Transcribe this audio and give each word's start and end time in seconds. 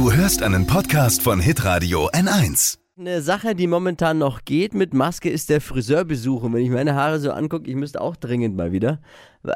Du 0.00 0.10
hörst 0.10 0.42
einen 0.42 0.66
Podcast 0.66 1.20
von 1.20 1.40
Hitradio 1.40 2.08
N1. 2.12 2.79
Eine 3.00 3.22
Sache, 3.22 3.54
die 3.54 3.66
momentan 3.66 4.18
noch 4.18 4.44
geht 4.44 4.74
mit 4.74 4.92
Maske, 4.92 5.30
ist 5.30 5.48
der 5.48 5.62
Friseurbesuch. 5.62 6.42
Und 6.42 6.52
wenn 6.52 6.62
ich 6.62 6.68
meine 6.68 6.94
Haare 6.94 7.18
so 7.18 7.32
angucke, 7.32 7.66
ich 7.66 7.74
müsste 7.74 7.98
auch 7.98 8.14
dringend 8.14 8.58
mal 8.58 8.72
wieder. 8.72 8.98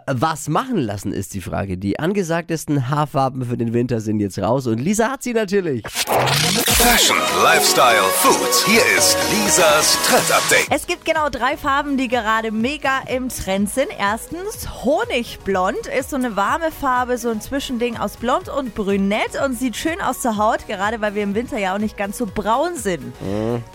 Was 0.07 0.49
machen 0.49 0.79
lassen 0.79 1.13
ist 1.13 1.35
die 1.35 1.43
Frage. 1.43 1.77
Die 1.77 1.99
angesagtesten 1.99 2.89
Haarfarben 2.89 3.45
für 3.45 3.59
den 3.59 3.75
Winter 3.75 4.01
sind 4.01 4.19
jetzt 4.19 4.39
raus 4.39 4.67
und 4.67 4.79
Lisa 4.79 5.11
hat 5.11 5.23
sie 5.23 5.35
natürlich. 5.35 5.85
Fashion, 5.87 7.19
Lifestyle, 7.43 8.05
Food. 8.15 8.65
Hier 8.67 8.81
ist 8.97 9.17
Lisas 9.31 9.99
Trend 10.07 10.33
Update. 10.33 10.67
Es 10.71 10.87
gibt 10.87 11.05
genau 11.05 11.29
drei 11.29 11.59
Farben, 11.59 11.99
die 11.99 12.09
gerade 12.09 12.51
mega 12.51 13.01
im 13.15 13.29
Trend 13.29 13.69
sind. 13.69 13.89
Erstens 13.99 14.85
Honigblond 14.85 15.87
ist 15.99 16.11
so 16.11 16.17
eine 16.17 16.35
warme 16.35 16.71
Farbe, 16.71 17.19
so 17.19 17.29
ein 17.29 17.43
Zwischending 17.43 17.99
aus 17.99 18.17
Blond 18.17 18.49
und 18.49 18.75
Brünett 18.75 19.39
und 19.45 19.59
sieht 19.59 19.77
schön 19.77 20.01
aus 20.01 20.23
zur 20.23 20.39
Haut, 20.39 20.67
gerade 20.67 21.03
weil 21.03 21.15
wir 21.15 21.23
im 21.23 21.35
Winter 21.35 21.59
ja 21.59 21.75
auch 21.75 21.79
nicht 21.79 21.99
ganz 21.99 22.17
so 22.17 22.27
braun 22.27 22.75
sind. 22.77 23.13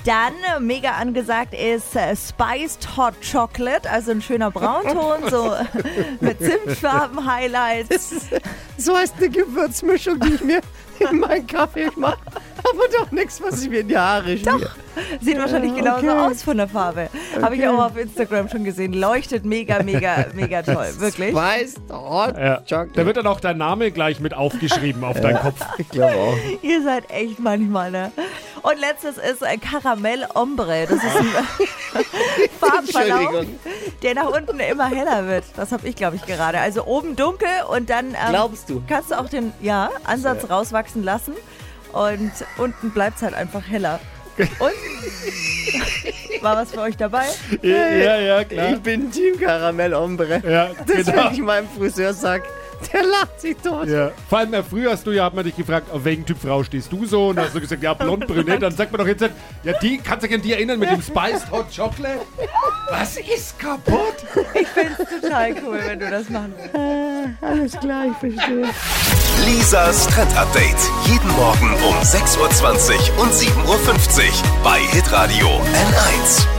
Dann 0.05 0.34
äh, 0.55 0.59
mega 0.59 0.91
angesagt 0.91 1.54
ist 1.54 1.95
äh, 1.95 2.16
Spiced 2.16 2.98
Hot 2.98 3.13
Chocolate, 3.30 3.90
also 3.90 4.12
ein 4.12 4.22
schöner 4.22 4.52
Braunton, 4.52 5.30
so 5.30 5.55
mit 6.20 6.40
Zimtfarben-Highlights. 6.40 8.30
So 8.77 8.95
heißt 8.95 9.16
eine 9.18 9.30
Gewürzmischung, 9.30 10.22
die 10.22 10.35
ich 10.35 10.41
mir 10.41 10.62
in 10.99 11.20
meinen 11.20 11.45
Kaffee 11.45 11.90
mache. 11.98 12.18
Aber 12.59 12.88
doch 12.98 13.12
nichts, 13.12 13.41
was 13.41 13.63
ich 13.63 13.70
mir 13.70 13.80
in 13.82 13.88
die 13.88 13.98
Haare 13.98 14.38
schmier. 14.38 14.59
Doch, 14.59 14.70
sieht 15.22 15.38
wahrscheinlich 15.38 15.76
genauso 15.76 16.07
okay. 16.07 16.10
aus 16.10 16.44
von 16.44 16.57
der 16.57 16.68
Farbe. 16.68 17.10
Habe 17.41 17.55
ich 17.55 17.68
auch 17.68 17.80
auf 17.80 17.98
Instagram 17.98 18.49
schon 18.49 18.63
gesehen. 18.63 18.94
Leuchtet 18.94 19.46
mega, 19.46 19.82
mega, 19.84 20.26
mega 20.34 20.62
toll. 20.62 20.88
Wirklich. 20.98 21.34
Weißt 21.34 21.82
Hot 21.90 22.38
Ja. 22.38 22.57
Chocolate. 22.57 22.91
Da 22.94 23.05
wird 23.05 23.18
dann 23.18 23.27
auch 23.27 23.40
dein 23.40 23.57
Name 23.57 23.91
gleich 23.91 24.20
mit 24.20 24.34
aufgeschrieben 24.34 25.04
auf 25.04 25.20
deinen 25.20 25.40
Kopf. 25.40 25.60
ich 25.77 25.90
glaube 25.90 26.16
auch. 26.16 26.38
Ihr 26.62 26.84
seid 26.84 27.10
echt 27.12 27.40
manchmal, 27.40 27.91
ne? 27.91 28.12
Und 28.62 28.80
letztes 28.80 29.18
ist 29.18 29.44
ein 29.44 29.59
Karamell 29.62 30.27
Ombre. 30.34 30.85
Das 30.90 31.04
ist 31.04 31.15
ein 31.15 31.27
Farbverlauf, 32.60 33.46
der 34.01 34.16
nach 34.16 34.29
unten 34.29 34.60
immer 34.60 34.88
heller 34.88 35.27
wird. 35.27 35.46
Das 35.55 35.71
habe 35.71 35.88
ich, 35.88 35.96
glaube 35.96 36.16
ich, 36.18 36.26
gerade. 36.26 36.60
Also 36.60 36.85
oben 36.85 37.16
dunkel 37.16 37.48
und 37.70 37.90
dann 37.90 38.10
ähm, 38.10 38.16
Glaubst 38.29 38.70
du? 38.70 38.82
kannst 38.88 39.12
du 39.12 39.20
auch 39.20 39.29
den 39.29 39.54
ja, 39.62 39.90
Ansatz 40.04 40.49
rauswachsen 40.49 41.04
lassen. 41.04 41.34
Und 41.93 42.32
unten 42.57 42.91
bleibt 42.91 43.18
es 43.18 43.24
halt 43.24 43.34
einfach 43.34 43.68
heller. 43.68 43.99
Und? 44.38 44.71
War 46.41 46.55
was 46.55 46.71
für 46.71 46.79
euch 46.82 46.96
dabei? 46.96 47.26
Ja, 47.62 48.16
ja, 48.18 48.44
klar. 48.44 48.73
Ich 48.73 48.79
bin 48.79 49.12
Team 49.12 49.38
Karamell 49.40 49.94
Ombre. 49.94 50.41
Ja, 50.48 50.70
Das, 50.85 51.05
genau. 51.05 51.26
wenn 51.26 51.34
ich 51.34 51.40
meinem 51.40 51.68
Friseur 51.68 52.13
sag, 52.13 52.44
der 52.94 53.04
lacht 53.04 53.41
sich 53.41 53.58
tot. 53.58 53.88
Ja. 53.88 54.12
Vor 54.30 54.40
allem 54.40 54.54
äh, 54.54 54.63
früher 54.63 54.91
hast 54.91 55.05
du 55.05 55.12
ja, 55.12 55.26
hat 55.26 55.34
man 55.34 55.44
dich 55.44 55.55
gefragt, 55.55 55.91
auf 55.91 56.04
welchen 56.04 56.26
Typ 56.26 56.38
Frau 56.41 56.63
stehst 56.63 56.91
du 56.91 57.05
so? 57.05 57.30
Und 57.30 57.38
dann 57.38 57.46
hast 57.46 57.55
du 57.55 57.62
gesagt, 57.62 57.84
ja, 57.84 57.94
blond, 57.94 58.27
brünett. 58.27 58.62
Dann 58.62 58.76
sagt 58.76 58.91
man 58.91 58.99
doch 58.99 59.08
jetzt, 59.08 59.22
ja, 59.63 59.74
die, 59.82 59.98
kannst 59.98 60.24
du 60.24 60.27
dich 60.27 60.35
an 60.35 60.41
die 60.41 60.54
erinnern 60.54 60.80
mit 60.80 60.90
dem 60.90 61.02
Spiced 61.02 61.52
Hot 61.52 61.68
Chocolate? 61.76 62.22
Was 62.90 63.18
ist 63.18 63.60
kaputt? 63.60 64.16
Ich 64.53 64.68
finde 64.68 64.91
es 64.97 65.22
total 65.22 65.56
cool, 65.63 65.80
wenn 65.85 66.00
du 66.00 66.09
das 66.09 66.30
machen 66.30 66.53
willst. 66.57 67.44
Alles 67.44 67.80
klar, 67.80 68.06
ich 68.06 68.34
verstehe. 68.34 68.69
Lisas 69.46 70.07
Trend 70.07 70.35
Update. 70.38 70.78
Jeden 71.07 71.30
Morgen 71.35 71.74
um 71.88 71.96
6.20 71.96 72.38
Uhr 73.18 73.24
und 73.24 73.31
7.50 73.31 73.68
Uhr 73.68 74.63
bei 74.63 74.80
Hitradio 74.80 75.47
N1. 75.47 76.59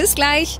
Bis 0.00 0.14
gleich. 0.14 0.58